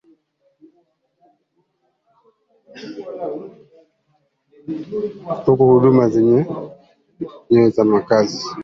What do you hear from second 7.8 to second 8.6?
makazi